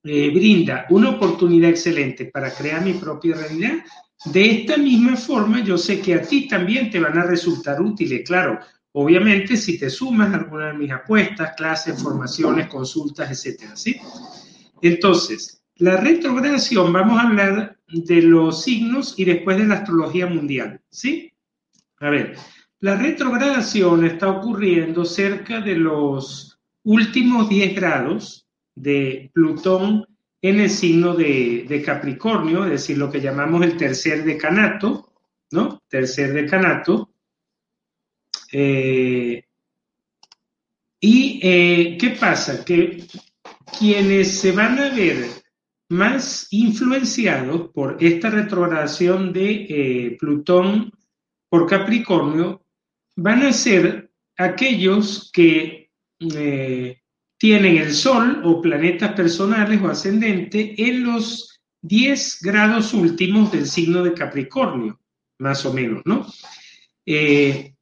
[0.03, 3.79] brinda una oportunidad excelente para crear mi propia realidad,
[4.25, 8.27] de esta misma forma, yo sé que a ti también te van a resultar útiles,
[8.27, 8.59] claro.
[8.91, 13.95] obviamente si te sumas a alguna de mis apuestas, clases, formaciones, consultas, etcétera, ¿sí?
[14.81, 20.81] Entonces, la retrogradación, vamos a hablar de los signos y después de la astrología mundial,
[20.89, 21.31] ¿sí?
[21.99, 22.35] A ver,
[22.81, 30.05] la retrogradación está ocurriendo cerca de los últimos 10 grados de Plutón
[30.41, 35.13] en el signo de, Capricornio, es decir, lo que llamamos el tercer decanato,
[35.51, 35.81] ¿no?
[35.87, 37.13] Tercer decanato.
[38.51, 39.43] Eh,
[41.01, 42.63] ¿Y eh, qué pasa?
[42.63, 43.05] Que
[43.77, 45.25] quienes se van a ver
[45.89, 50.91] más influenciados por esta retrogradación de eh, Plutón
[51.49, 52.63] por Capricornio
[53.15, 55.89] van a ser aquellos que
[57.39, 64.03] tienen el Sol o planetas personales o ascendente en los 10 grados últimos del signo
[64.03, 64.99] de Capricornio,
[65.39, 66.27] más o menos, ¿no?
[67.05, 67.73] Eh,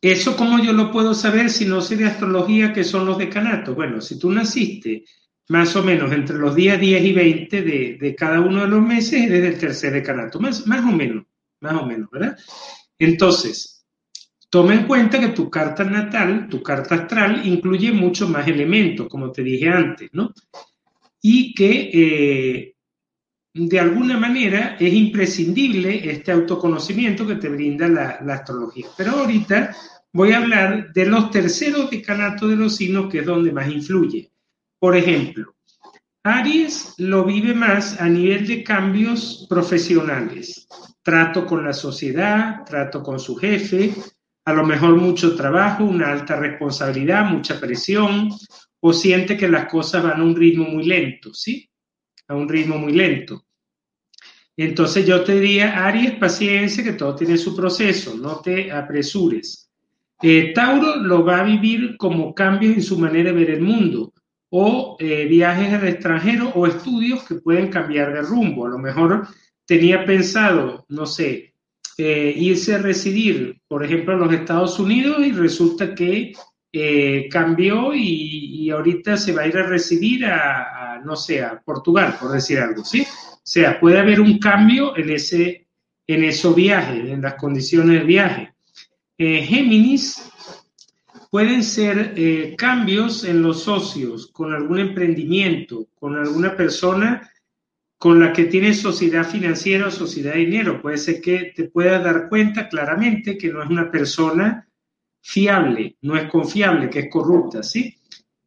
[0.00, 3.74] eso, ¿cómo yo lo puedo saber si no sé de astrología que son los decanatos?
[3.74, 5.04] Bueno, si tú naciste
[5.48, 9.24] más o menos entre los días 10 y 20 de, cada uno de los meses,
[9.24, 11.26] eres del tercer decanato, más, más o menos,
[11.60, 12.38] más o menos, ¿verdad?
[12.96, 13.79] Entonces,
[14.50, 19.30] Toma en cuenta que tu carta natal, tu carta astral, incluye muchos más elementos, como
[19.30, 20.34] te dije antes, ¿no?
[21.22, 22.74] Y que eh,
[23.54, 28.88] de alguna manera es imprescindible este autoconocimiento que te brinda la, la, astrología.
[28.96, 29.74] Pero ahorita
[30.12, 34.32] voy a hablar de los terceros decanatos de los signos, que es donde más influye.
[34.80, 35.54] Por ejemplo,
[36.24, 40.66] Aries lo vive más a nivel de cambios profesionales,
[41.02, 43.94] trato con la sociedad, trato con su jefe,
[44.50, 48.30] a lo mejor mucho trabajo, una alta responsabilidad, mucha presión,
[48.80, 51.70] o siente que las cosas van a un ritmo muy lento, ¿sí?
[52.28, 53.46] A un ritmo muy lento.
[54.56, 59.70] Entonces yo te diría, Aries, paciencia, que todo tiene su proceso, no te apresures.
[60.22, 64.12] Eh, Tauro lo va a vivir como cambios en su manera de ver el mundo,
[64.50, 68.66] o eh, viajes al extranjero o estudios que pueden cambiar de rumbo.
[68.66, 69.28] A lo mejor
[69.64, 71.49] tenía pensado, no sé,
[72.02, 76.32] eh, irse a residir, por ejemplo, a los Estados Unidos y resulta que
[76.72, 82.16] eh, cambió y, ahorita se va a ir a residir a, no sé, a Portugal,
[82.18, 83.02] por decir algo, ¿sí?
[83.02, 85.66] O sea, puede haber un cambio en ese,
[86.06, 88.54] en en las condiciones de viaje.
[89.18, 90.26] Eh, Géminis
[91.30, 92.14] pueden ser
[92.56, 97.30] cambios en los socios, con algún emprendimiento, con alguna persona
[98.00, 100.80] con la que tienes sociedad financiera o sociedad de dinero.
[100.80, 104.66] Puede ser que te puedas dar cuenta claramente que no es una persona
[105.20, 107.94] fiable, no es confiable, que es corrupta, ¿sí?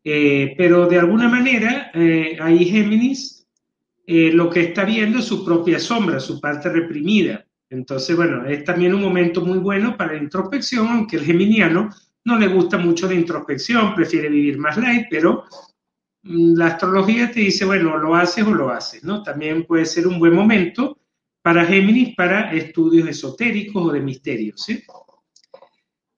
[0.04, 3.48] Eh, pero de alguna manera, eh, ahí Géminis
[4.08, 7.46] eh, lo que está viendo es su propia sombra, su parte reprimida.
[7.70, 11.92] Entonces, bueno, es también un momento muy bueno para la introspección, aunque el geminiano
[12.26, 15.44] no le gusta mucho la introspección, prefiere vivir más light, pero
[16.24, 19.22] la astrología te dice, bueno, lo haces o lo haces, ¿no?
[19.24, 21.00] También puede ser un buen momento
[21.42, 24.84] para Géminis para estudios esotéricos o de misterios, ¿sí?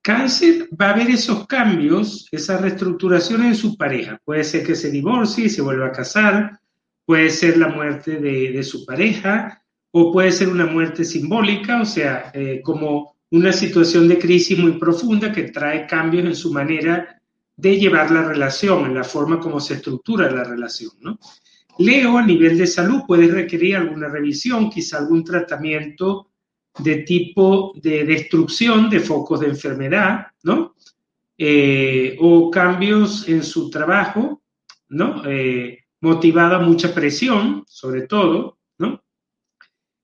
[0.00, 4.20] Cáncer va a ver esos cambios, esas reestructuraciones en su pareja.
[4.24, 6.60] Puede ser que se divorcie y se vuelva a casar,
[7.04, 12.30] puede ser la muerte de, su pareja, o puede ser una muerte simbólica, o sea,
[12.32, 17.15] eh, como una situación de crisis muy profunda que trae cambios en su manera
[17.56, 20.92] de llevar la relación, en la forma como se estructura la relación.
[21.00, 21.18] ¿no?
[21.78, 26.30] Leo, a nivel de salud, puede requerir alguna revisión, quizá algún tratamiento
[26.78, 30.74] de tipo de destrucción de focos de enfermedad, ¿no?
[31.38, 34.42] Eh, o cambios en su trabajo,
[34.88, 35.22] ¿no?
[35.26, 39.02] Eh, motivada mucha presión, sobre todo, ¿no?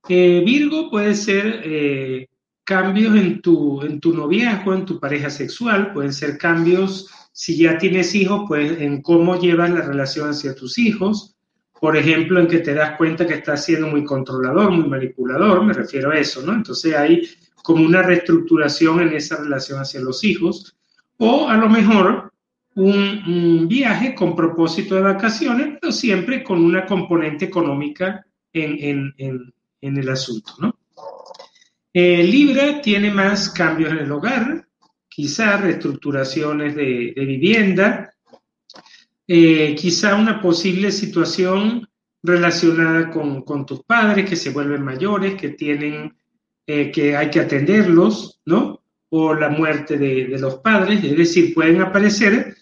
[0.09, 2.29] Eh, Virgo puede ser
[2.65, 7.79] cambios en tu, en tu noviazgo, en tu pareja sexual, pueden ser cambios si ya
[7.79, 11.35] tienes hijos, pues en cómo llevas la relación hacia tus hijos.
[11.81, 15.73] Por ejemplo, en que te das cuenta que estás siendo muy controlador, muy manipulador, me
[15.73, 16.53] refiero a eso, ¿no?
[16.53, 17.29] Entonces hay
[17.63, 20.77] como una reestructuración en esa relación hacia los hijos.
[21.17, 22.33] O a lo mejor
[22.75, 29.15] un, viaje con propósito de vacaciones, pero siempre con una componente económica en,
[29.81, 30.77] el asunto, ¿no?
[31.95, 34.67] Eh, Libra tiene más cambios en el hogar,
[35.15, 38.15] quizá reestructuraciones de, vivienda,
[39.27, 41.87] eh, quizá una posible situación
[42.23, 46.17] relacionada con, tus padres que se vuelven mayores, que tienen,
[46.67, 48.83] eh, que hay que atenderlos, ¿no?
[49.11, 52.57] O la muerte de, los padres, es decir, pueden aparecer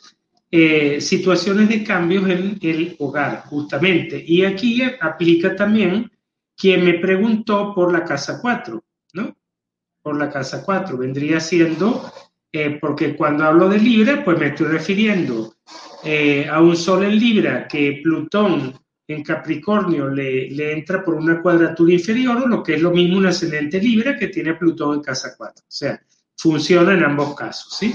[0.51, 4.25] eh, situaciones de cambios en el hogar, justamente.
[4.27, 6.11] Y aquí aplica también
[6.57, 8.83] quien me preguntó por la casa 4,
[9.13, 9.37] ¿no?
[10.03, 12.11] Por la casa 4, vendría siendo
[12.53, 15.55] eh, porque cuando hablo de Libra, pues me estoy refiriendo
[16.05, 18.75] eh, a un Sol en Libra que Plutón
[19.07, 23.19] en Capricornio le, le, entra por una cuadratura inferior, o lo que es lo mismo
[23.19, 25.55] un ascendente Libra que tiene Plutón en casa 4.
[25.63, 26.01] O sea,
[26.37, 27.95] funciona en ambos casos, ¿sí?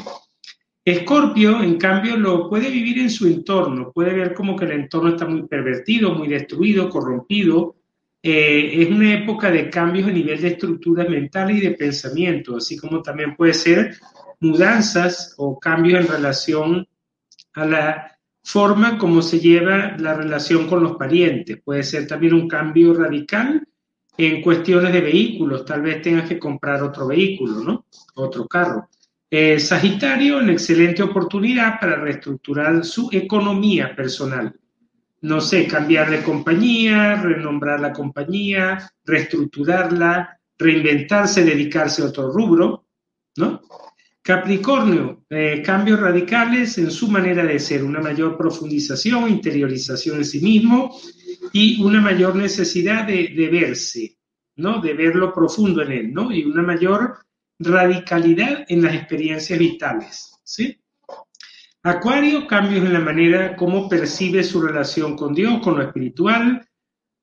[0.88, 5.10] Escorpio, en cambio, lo puede vivir en su entorno, puede ver como que el entorno
[5.10, 7.78] está muy pervertido, muy destruido, corrompido.
[8.22, 12.78] Eh, es una época de cambios a nivel de estructuras mentales y de pensamiento, así
[12.78, 13.96] como también puede ser
[14.40, 16.88] mudanzas o cambios en relación
[17.54, 21.62] a la forma como se lleva la relación con los parientes.
[21.64, 23.68] Puede ser también un cambio radical
[24.18, 27.86] en cuestiones de vehículos, tal vez tengas que comprar otro vehículo, ¿no?
[28.16, 28.90] Otro carro.
[29.30, 34.56] Eh, Sagitario, una excelente oportunidad para reestructurar su economía personal.
[35.22, 42.86] No sé, cambiar de compañía, renombrar la compañía, reestructurarla, reinventarse, dedicarse a otro rubro,
[43.38, 43.62] ¿no?
[44.26, 50.40] Capricornio, eh, cambios radicales en su manera de ser, una mayor profundización, interiorización en sí
[50.42, 51.00] mismo
[51.54, 54.18] y una mayor necesidad de, de verse,
[54.56, 54.82] ¿no?
[54.82, 56.32] De ver lo profundo en él, ¿no?
[56.32, 57.20] Y una mayor
[57.60, 60.32] radicalidad en las experiencias vitales.
[60.44, 60.76] ¿sí?
[61.84, 66.68] Acuario, cambios en la manera como percibe su relación con Dios, con lo espiritual.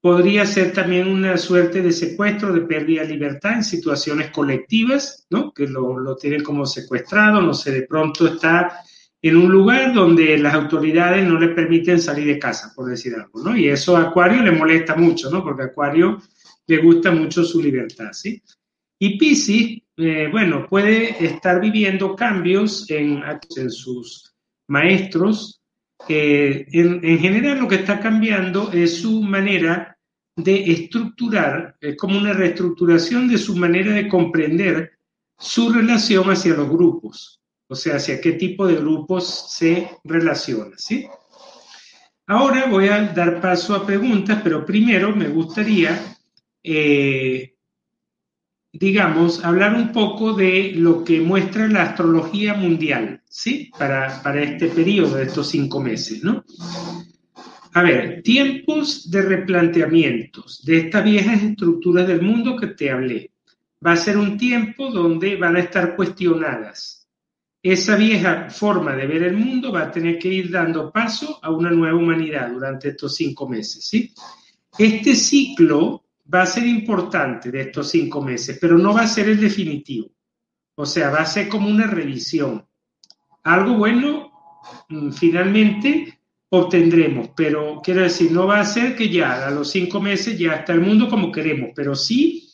[0.03, 5.55] Podría ser también una suerte de secuestro, de pérdida de libertad en situaciones colectivas, ¿no?
[5.55, 8.83] que lo, lo tienen como secuestrado, no sé, de pronto está
[9.23, 13.41] en un lugar donde las autoridades no le permiten salir de casa, por decir algo,
[13.45, 13.57] ¿no?
[13.57, 15.45] Y eso a Acuario le molesta mucho, ¿no?
[15.45, 16.21] Porque a Acuario
[16.67, 18.43] le gusta mucho su libertad, ¿sí?
[18.99, 23.23] Y Pisces, eh, bueno, puede estar viviendo cambios en,
[23.57, 24.35] en sus
[24.67, 25.61] maestros.
[26.09, 29.92] Eh, en, en, general lo que está cambiando es su manera
[30.37, 34.93] de estructurar, es como una reestructuración de su manera de comprender
[35.39, 41.07] su relación hacia los grupos, o sea, hacia qué tipo de grupos se relaciona, ¿sí?
[42.27, 46.17] Ahora voy a dar paso a preguntas, pero primero me gustaría
[46.63, 47.53] eh,
[48.73, 53.71] digamos, hablar un poco de lo que muestra la astrología mundial, ¿sí?
[53.79, 56.45] Para, para este periodo de estos cinco meses, ¿no?
[57.75, 63.31] A ver, tiempos de replanteamientos de estas viejas estructuras del mundo que te hablé.
[63.85, 67.09] Va a ser un tiempo donde van a estar cuestionadas.
[67.63, 71.51] Esa vieja forma de ver el mundo va a tener que ir dando paso a
[71.51, 74.13] una nueva humanidad durante estos cinco meses, ¿sí?
[74.77, 79.29] Este ciclo va a ser importante de estos cinco meses, pero no va a ser
[79.29, 80.11] el definitivo.
[80.75, 82.67] O sea, va a ser como una revisión.
[83.45, 84.31] Algo bueno
[84.89, 86.22] mm, finalmente
[86.55, 90.53] obtendremos, pero quiero decir, no va a ser que ya a los cinco meses ya
[90.53, 92.51] está el mundo como queremos, pero sí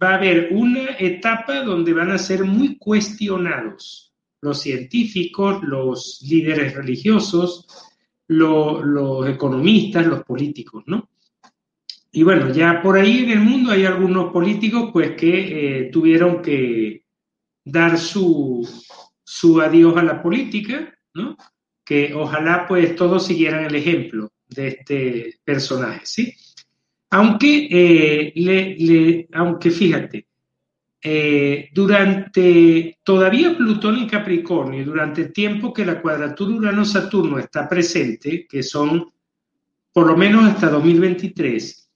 [0.00, 4.12] va a haber una etapa donde van a ser muy cuestionados
[4.42, 7.66] los científicos, los líderes religiosos,
[8.28, 11.08] los economistas, los políticos, ¿no?
[12.12, 16.42] Y bueno, ya por ahí en el mundo hay algunos políticos pues que eh, tuvieron
[16.42, 17.06] que
[17.64, 18.68] dar su,
[19.24, 21.34] su adiós a la política, ¿no?
[21.92, 26.34] Que ojalá pues todos siguieran el ejemplo de este personaje, ¿sí?
[27.10, 30.26] Aunque, eh, le, le, aunque fíjate,
[31.02, 38.46] eh, durante todavía Plutón y Capricornio, durante el tiempo que la cuadratura Urano-Saturno está presente,
[38.48, 39.12] que son
[39.92, 41.90] por lo menos hasta 2023,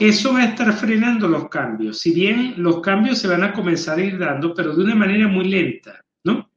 [0.00, 1.98] eso va a estar frenando los cambios.
[1.98, 5.28] Si bien los cambios se van a comenzar a ir dando, pero de una manera
[5.28, 6.50] muy lenta, ¿no?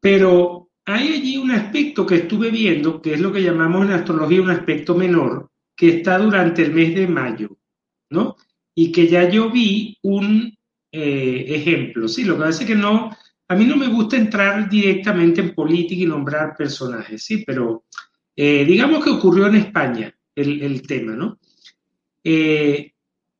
[0.00, 4.40] Pero hay allí un aspecto que estuve viendo, que es lo que llamamos en astrología
[4.40, 7.58] un aspecto menor, que está durante el mes de mayo,
[8.10, 8.36] ¿no?
[8.74, 10.56] Y que ya yo vi un
[10.90, 12.08] eh, ejemplo.
[12.08, 13.14] Sí, lo que es que no,
[13.48, 17.84] a mí no me gusta entrar directamente en política y nombrar personajes, sí, pero
[18.34, 21.38] eh, digamos que ocurrió en España el, el tema, ¿no?
[22.24, 22.92] Eh,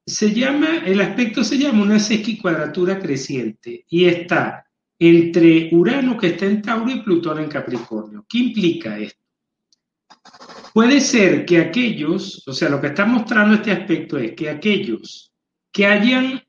[0.04, 4.67] se llama, el aspecto se llama una sesquicuadratura creciente y está
[4.98, 8.26] entre Urano que está en Tauro y Plutón en Capricornio.
[8.28, 9.20] ¿Qué implica esto?
[10.74, 15.32] Puede ser que aquellos, o sea, lo que está mostrando este aspecto es que aquellos
[15.72, 16.42] que hayan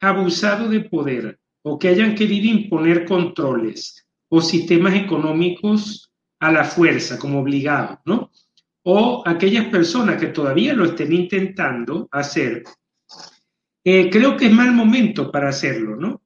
[0.00, 6.10] abusado de poder o que hayan querido imponer controles o sistemas económicos
[6.40, 8.30] a la fuerza como obligados, ¿no?
[8.84, 12.62] o aquellas personas que todavía lo estén intentando hacer,
[13.82, 16.22] eh, creo que es mal momento para hacerlo, ¿no?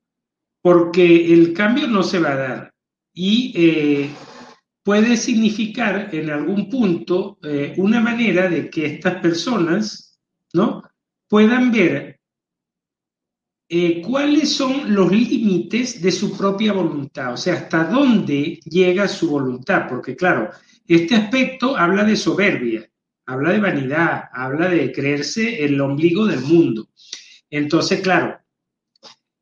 [0.63, 2.75] Porque el cambio no se va a dar
[3.15, 4.11] y eh,
[4.83, 10.19] puede significar en algún punto eh, una manera de que estas personas,
[10.53, 10.83] ¿no?
[11.29, 12.21] Puedan ver
[13.69, 19.29] eh, cuáles son los límites de su propia voluntad, o sea, hasta dónde llega su
[19.29, 20.51] voluntad, porque claro,
[20.87, 22.89] este aspecto habla de soberbia,
[23.27, 26.89] habla de vanidad, habla de creerse el ombligo del mundo.
[27.51, 28.38] Entonces, claro,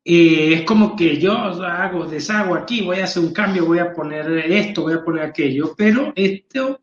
[0.09, 3.91] eh, es como que yo hago, deshago aquí, voy a hacer un cambio, voy a
[3.91, 6.79] poner esto, voy a poner aquello, pero esto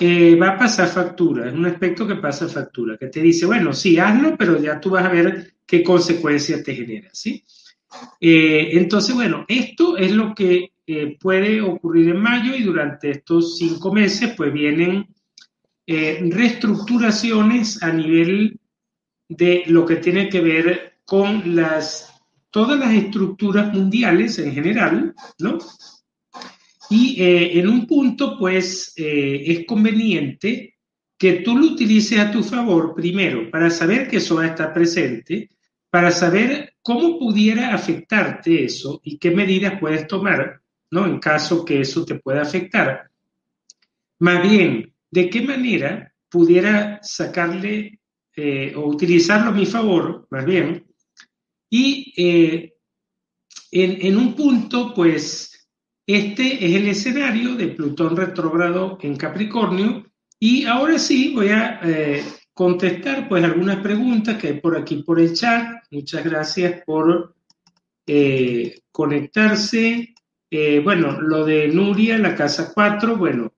[0.00, 3.74] eh, va a pasar factura, es un aspecto que pasa factura, que te dice, bueno,
[3.74, 7.44] sí, hazlo, pero ya tú vas a ver qué consecuencias te genera, ¿sí?
[8.18, 10.72] Eh, entonces, bueno, esto es lo que
[11.20, 15.06] puede ocurrir en mayo y durante estos cinco meses, pues vienen
[15.86, 18.58] eh, reestructuraciones a nivel
[19.28, 22.17] de lo que tiene que ver con las,
[22.58, 25.58] todas las estructuras mundiales en general, ¿no?
[26.90, 30.74] Y eh, en un punto, pues, eh, es conveniente
[31.16, 34.74] que tú lo utilices a tu favor primero para saber que eso va a estar
[34.74, 35.52] presente,
[35.88, 41.06] para saber cómo pudiera afectarte eso y qué medidas puedes tomar, ¿no?
[41.06, 43.08] En caso que eso te pueda afectar.
[44.18, 48.00] Más bien, de qué manera pudiera sacarle
[48.34, 50.87] eh, o utilizarlo a mi favor, más bien,
[51.70, 52.74] y eh,
[53.70, 55.68] en, un punto, pues,
[56.06, 60.06] este es el escenario de Plutón retrógrado en Capricornio,
[60.40, 65.20] y ahora sí voy a eh, contestar, pues, algunas preguntas que hay por aquí por
[65.20, 65.82] el chat.
[65.90, 67.34] Muchas gracias por
[68.90, 70.14] conectarse.
[70.82, 73.52] bueno, lo de Nuria, la casa 4, bueno,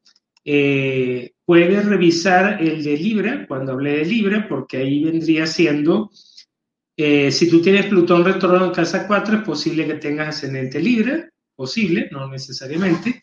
[0.45, 6.11] eh, puedes revisar el de Libra, cuando hablé de Libra, porque ahí vendría siendo,
[7.03, 11.29] eh, si tú tienes Plutón retrógrado en casa 4, es posible que tengas ascendente Libra,
[11.55, 13.21] posible, no necesariamente.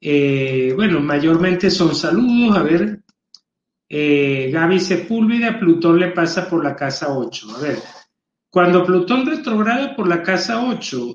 [0.00, 3.00] Eh, bueno, mayormente son saludos, a ver,
[3.88, 7.56] Gaby Sepúlveda, Plutón le pasa por la casa 8.
[7.56, 7.78] A ver,
[8.54, 11.12] cuando Plutón retrograda por la casa 8,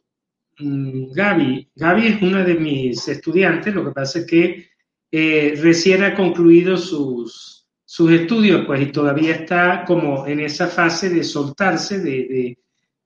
[0.60, 4.70] mm, Gaby, Gaby es una de mis estudiantes, lo que pasa es que
[5.10, 7.59] eh, recién ha concluido sus,
[7.92, 12.56] sus estudios, pues, y todavía está como en esa fase de soltarse, de,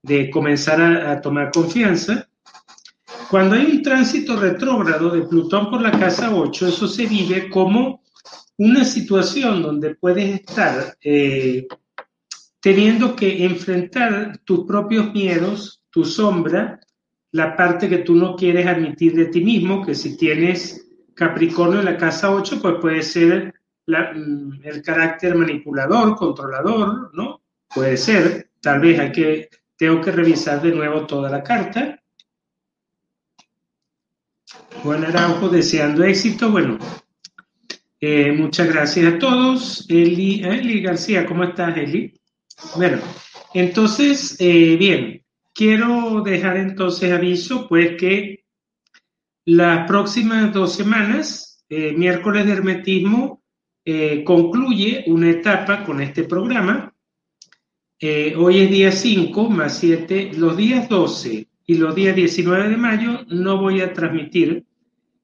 [0.02, 2.28] de, comenzar a, tomar confianza.
[3.30, 8.02] Cuando hay un tránsito retrógrado de Plutón por la casa 8, eso se vive como
[8.58, 11.66] una situación donde puedes estar eh,
[12.60, 16.78] teniendo que enfrentar tus propios miedos, tu sombra,
[17.32, 21.86] la parte que tú no quieres admitir de ti mismo, que si tienes Capricornio en
[21.86, 23.53] la casa 8, pues puede ser
[23.86, 27.42] mm, el carácter manipulador, controlador, ¿no?
[27.74, 32.00] Puede ser, tal vez hay que, tengo que revisar de nuevo toda la carta.
[34.82, 36.78] Juan Araujo deseando éxito, bueno,
[38.00, 39.86] eh, muchas gracias a todos.
[39.88, 42.12] Eli, Eli García, ¿cómo estás, Eli?
[42.76, 42.98] Bueno,
[43.54, 45.24] entonces, eh, bien,
[45.54, 48.44] quiero dejar entonces aviso, pues que
[49.46, 53.43] las próximas dos semanas, eh, miércoles de hermetismo,
[53.84, 56.94] eh, concluye una etapa con este programa.
[57.98, 62.76] Eh, hoy es día 5 más 7, los días 12 y los días 19 de
[62.76, 64.64] mayo no voy a transmitir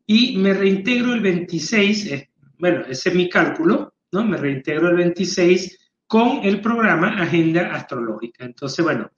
[0.07, 4.25] y me reintegro el 26, bueno, ese es mi cálculo, ¿no?
[4.25, 8.45] Me reintegro el 26 con el programa Agenda Astrológica.
[8.45, 9.11] Entonces, bueno,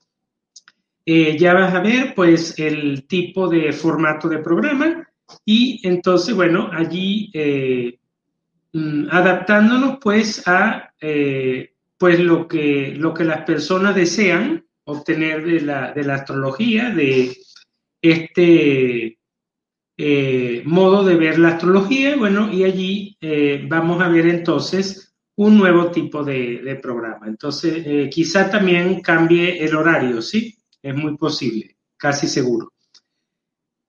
[1.05, 5.09] eh, ya vas a ver pues el tipo de formato de programa
[5.43, 7.97] y entonces, bueno, allí eh,
[9.11, 15.93] adaptándonos pues a eh, pues lo que, lo que las personas desean obtener de la,
[15.93, 17.37] de la astrología, de
[18.01, 19.17] este
[20.65, 23.17] modo de ver la astrología, bueno, y allí
[23.67, 27.27] vamos a ver entonces un nuevo tipo de, programa.
[27.27, 30.57] Entonces, quizá también cambie el horario, ¿sí?
[30.83, 32.73] es muy posible, casi seguro.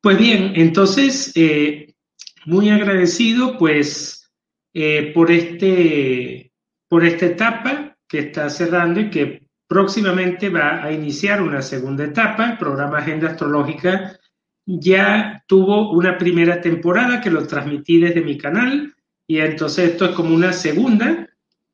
[0.01, 1.95] Pues bien, entonces, eh,
[2.47, 4.14] muy agradecido pues
[4.75, 6.53] eh, por, este,
[6.89, 12.51] por esta etapa que está cerrando y que próximamente va a iniciar una segunda etapa.
[12.51, 14.19] El programa Agenda Astrológica
[14.67, 18.95] ya tuvo una primera temporada que lo transmití desde mi canal
[19.27, 21.29] y entonces esto es como una segunda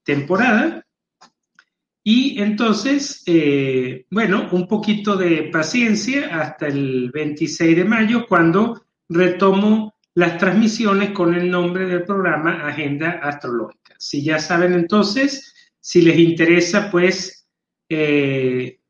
[0.04, 0.84] temporada
[2.02, 9.94] y entonces, eh, bueno, un poquito de paciencia hasta el 26 de mayo, cuando retomo
[10.20, 13.94] las transmisiones con el nombre del programa Agenda Astrológica.
[13.98, 17.48] Si ya saben entonces, si les interesa, pues,
[17.88, 18.80] eh,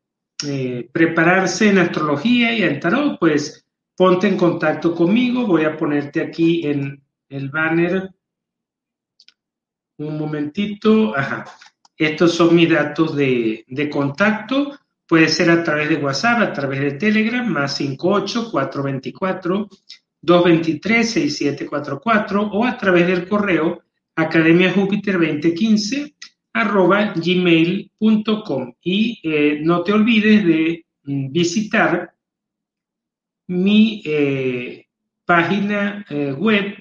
[0.45, 3.65] eh, prepararse en astrología y en tarot, pues
[3.95, 5.47] ponte en contacto conmigo.
[5.47, 8.09] Voy a ponerte aquí en el banner.
[9.99, 11.17] Un momentito.
[11.17, 11.45] Ajá.
[11.95, 14.77] Estos son mis datos de, contacto.
[15.07, 19.69] Puede ser a través de WhatsApp, a través de Telegram, más 58 424
[20.21, 23.81] 223 6744 o a través del correo
[24.15, 26.13] academiajúpiter2015
[26.53, 32.13] arroba gmail.com y eh, no te olvides de mm, visitar
[33.47, 34.85] mi eh,
[35.25, 36.75] página eh, web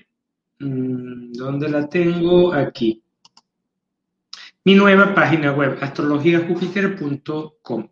[0.58, 3.00] mm, donde la tengo aquí.
[4.64, 7.88] Mi nueva página web astrologiajupiter.com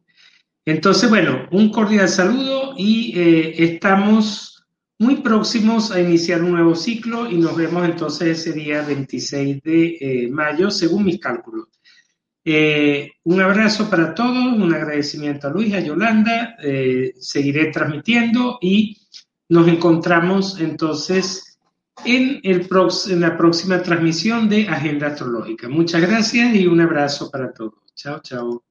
[0.67, 3.15] entonces bueno un cordial saludo y
[3.57, 4.58] estamos
[4.99, 9.97] muy próximos a iniciar un nuevo ciclo y nos vemos entonces ese día 26 de
[10.01, 11.69] eh, mayo, según mis cálculos.
[12.45, 18.97] Eh, un abrazo para todos, un agradecimiento a Luis, a Yolanda, eh, seguiré transmitiendo y
[19.51, 21.59] nos encontramos entonces
[22.05, 22.69] en, el
[23.11, 25.69] en la próxima transmisión de Agenda Astrológica.
[25.69, 27.75] Muchas gracias y un abrazo para todos.
[27.95, 28.68] Chao, chao.